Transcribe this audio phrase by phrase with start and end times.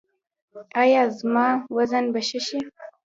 [0.81, 2.59] ایا زما وزن به ښه شي؟